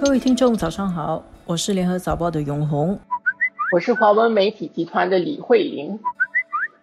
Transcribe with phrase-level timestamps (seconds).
[0.00, 3.00] 各位听众，早上好，我是联合早报的永红，
[3.72, 5.98] 我是华文媒体集团的李慧玲。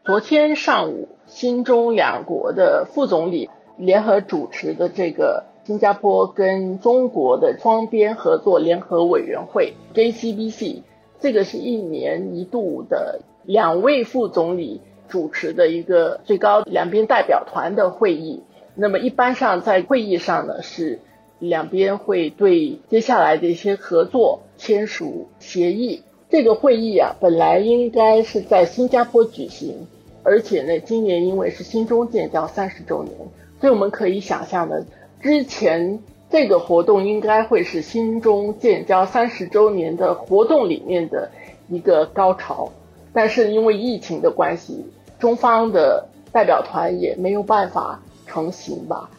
[0.04, 10.82] 昨天上午，新中两国的副总理联合主持的这个新加坡跟中国的双边合作联合委员会 （JCBC），
[11.22, 18.44] 这个是一年一度的两位副总理主持的一个最高两边代表团的会议。
[18.76, 21.00] 那么一般上在会议上呢是。
[21.40, 26.04] 两边会对接下来的一些合作签署协议。
[26.30, 29.88] 这个会议啊，本来应该是在新加坡举行，
[30.24, 33.16] 而且呢，今年因为是新中建交三十周年，
[33.62, 34.86] 所以我们可以想象的，
[35.22, 36.00] 之前
[36.30, 41.30] 这个活动应该会是新中建交三十周年的活动里面的
[41.70, 42.72] 一个高潮。
[43.14, 44.86] 但是因为疫情的关系，
[45.20, 49.10] 中方的代表团也没有办法成行吧。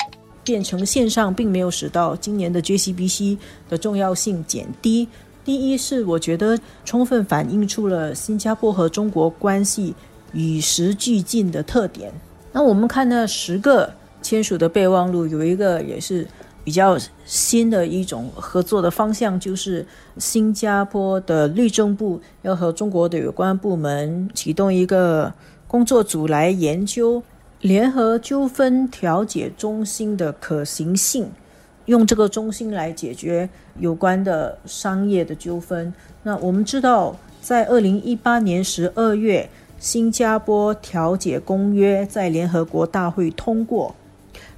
[0.46, 3.36] 变成线上，并没有使到今年的 JCBC
[3.68, 5.08] 的重要性减低。
[5.44, 9.94] 第一是我觉得充分反映出了新加坡和中国关系
[10.32, 12.12] 与时俱进的特点。
[12.52, 16.26] 那我们看那十个签署的备忘录，有一个也是
[16.62, 19.84] 比较新的一种合作的方向，就是
[20.18, 25.32] 新加坡的律政部要和中国的有关部门启动一个
[25.66, 27.20] 工作组来研究。
[27.62, 31.30] 联合纠纷调解中心的可行性，
[31.86, 35.92] 用这个中心来解决有关的商业的纠纷。
[36.22, 43.94] 那我们知道，在二零一八年十二月，新加坡调解公约在联合国大会通过，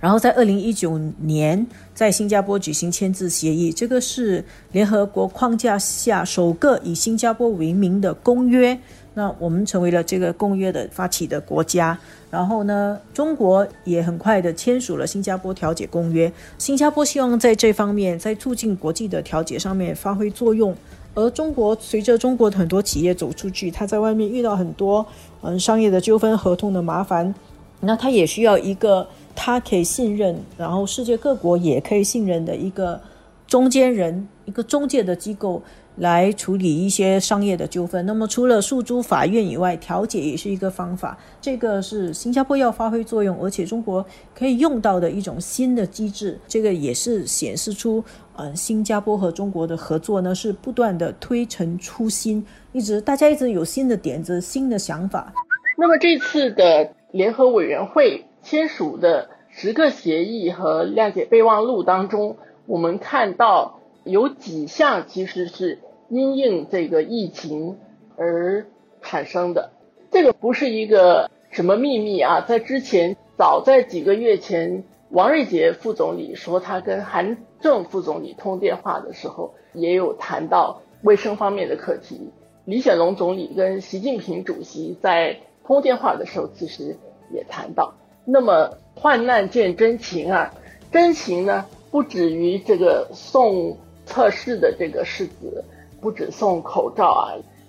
[0.00, 3.72] 然后在二零一九年在新加坡举行签字协议。
[3.72, 8.78] 这个是联合国框架下首个以新加坡为名的公约。
[9.18, 11.98] 那我们成为了这个公约的发起的国家，
[12.30, 16.32] 然后呢，中国也很快的签署了新加坡调解公约。
[16.56, 20.72] 新加坡希望在这方面，在促进国际的调解上面发挥作用。
[21.16, 25.04] 而中国随着中国的很多企业走出去，他在外面遇到很多
[25.42, 27.34] 嗯商业的纠纷、合同的麻烦，
[27.80, 33.00] 那他也需要一个他可以信任，然后世界各国也可以信任的一个
[33.48, 35.62] 中间人，一个中介的机构。
[36.00, 38.06] 来处理一些商业的纠纷。
[38.06, 41.18] 那么，除了诉诸法院以外，调解也是一个方法。
[41.40, 46.38] 这个是新加坡要发挥作用，而且中国可以用到的一种新的机制。
[46.46, 48.04] 这个也是显示出，
[48.36, 55.32] 呃，新加坡和中国的合作呢是不断的推陈出新，一直大家一直有新的点子、新的想法。
[55.76, 63.77] 那么这次的联合委员会签署的十个协议和谅解备忘录当中，我们看到
[64.10, 65.78] 有几项其实是。
[66.10, 67.76] 因应这个疫情
[68.16, 68.66] 而
[69.02, 69.72] 产生的，
[70.10, 72.40] 这个不是一个什么秘密啊！
[72.40, 82.30] 在之前，早在几个月前，王瑞杰副总理说他跟韩正副总理通电话的时候，也有谈到卫生方面的课题。
[82.64, 85.36] 李显龙总理跟习近平主席在
[85.66, 86.96] 通电话的时候，其实
[87.34, 87.92] 也谈到。
[88.24, 90.54] 那么患难见真情啊，
[90.90, 93.76] 真情呢，不止于这个送
[94.08, 95.64] 测试的这个试子。
[96.00, 97.26] 不止送口罩啊，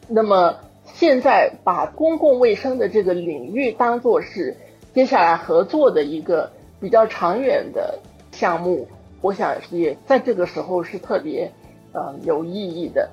[0.08, 0.56] 那么
[0.86, 4.56] 现在把公共卫生的这个领域当做是
[4.94, 7.98] 接下来合作的一个比较长远的
[8.32, 8.88] 项目，
[9.22, 11.52] 我想也在这个时候是特别
[11.92, 13.10] 呃有意义的。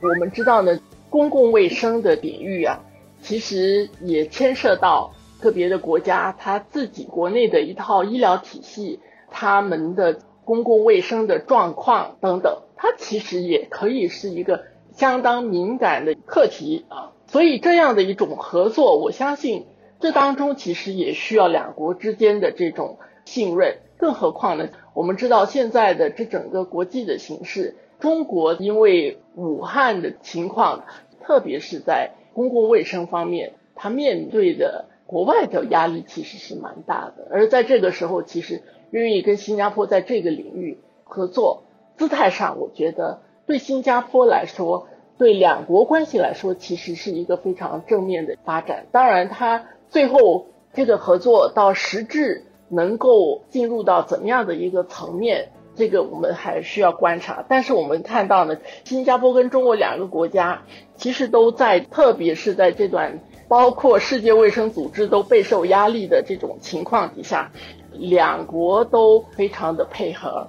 [0.00, 0.76] 我们知道呢，
[1.08, 2.80] 公共卫生的领域啊，
[3.22, 8.98] 其实也牵涉到个别的国家他自己国内的一套医疗体系，
[9.30, 10.18] 他们的
[10.48, 12.62] 公共卫生的状况等等。
[12.74, 19.66] 它其实也可以是一个相当敏感的课题啊，所以这样的一种合作，我相信
[20.00, 23.76] 这当中其实也需要两国之间的这种信任。
[23.98, 30.84] 更何况呢，我们知道现在的这整个国际的形势，中国因为武汉的情况，
[31.20, 37.26] 特别是在公共卫生方面，它面对的国外的压力其实是蛮大的。
[37.30, 41.62] 而在这个时候，其实愿意跟新加坡在这个领域合作。
[41.96, 44.86] 姿态上，我觉得对新加坡来说，
[45.16, 48.84] 对两国关系来说，其实是一个非常正面的发展。
[48.92, 57.44] 当然，它最后这个合作到实质能够进入到怎么样的一个层面，这个我们还需要观察。
[57.48, 60.62] 但是我们看到呢，新加坡跟中国两个国家
[60.96, 67.50] 其实都在，特别是在这段包括世界卫生组织都备受压力的这种情况底下，
[67.92, 70.46] 两国都非常的配合。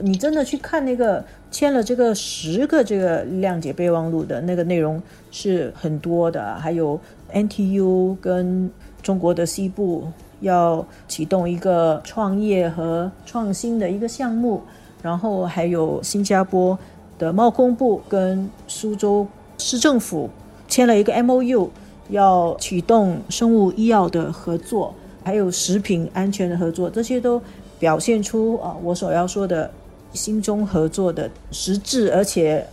[0.00, 5.00] 你真的去看那个签了这个十个这个谅解备忘录的那个内容
[5.30, 6.98] 是很多的，还有
[7.32, 8.68] NTU 跟
[9.00, 10.08] 中国的西部
[10.40, 14.60] 要启动一个创业和创新的一个项目，
[15.00, 16.76] 然后还有新加坡
[17.16, 19.24] 的贸工部跟苏州
[19.58, 20.28] 市政府
[20.66, 21.70] 签了一个 M O U，
[22.08, 27.40] 要启动生物医药的合作，还有食品安全的合作，这些都
[27.78, 29.70] 表现出啊我所要说的
[30.12, 32.66] 新中合作的实质，而且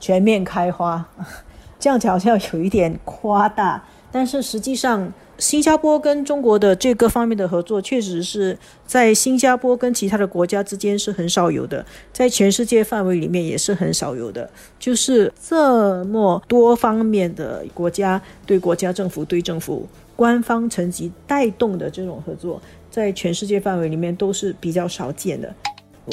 [0.00, 1.06] 全面开花。
[1.78, 3.82] 这样子好像有一点夸大，
[4.12, 5.12] 但是实际上。
[5.40, 14.50] 新加坡跟中国的这个方面的合作，确实是在新加坡跟其他的国家之间是很少有的，在全世界范围里面也是很少有的。
[14.80, 25.54] 就是这么多方面的国家对国家政府、对政府官方层级带动的这种合作，在全世界范围里面都是比较少见的。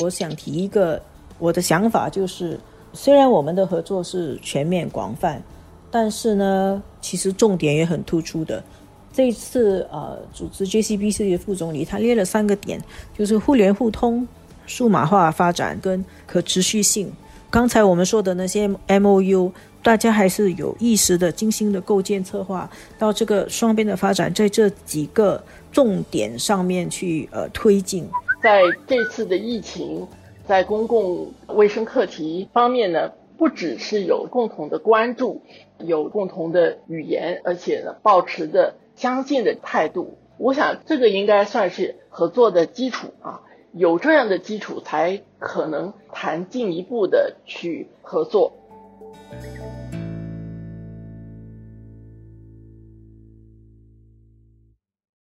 [0.01, 1.01] 我想提一个
[1.39, 2.59] 我的想法，就是
[2.94, 5.41] 虽然我们的合作是全面广泛，
[5.95, 8.62] 但是呢，其实重点也很突出的。
[9.13, 12.77] 这次，呃，组织 JCBC 的副总理他列了三个点，
[13.18, 14.27] 就是互联互通、
[14.68, 17.09] 数码化发展跟可持续性。
[17.50, 22.69] 刚才我们说的那些 MOU，大家还是有意识的、精心的构建策划，
[23.00, 25.41] 到这个双边的发展，在这几个
[25.71, 28.06] 重点上面去呃推进。
[28.44, 30.06] 在这次的疫情，
[30.45, 35.42] 在公共卫生课题方面呢，不只是有共同的关注，
[35.80, 38.76] 有共同的语言，而且呢，保持着。
[38.96, 43.42] 相近的态度，我想这个应该算是合作的基础啊。
[43.74, 48.54] 有这样的基础，才可能谈进一步的去合作。